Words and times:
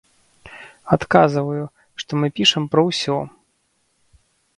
Адказваю, 0.95 1.63
што 2.03 2.11
мы 2.21 2.27
пішам 2.39 2.63
пра 2.73 2.81
ўсё. 2.89 3.17